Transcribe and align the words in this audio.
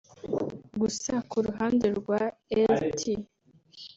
Gusa 0.81 1.13
ku 1.29 1.37
ruhande 1.45 1.87
rwa 1.99 2.21
Lt 2.65 3.01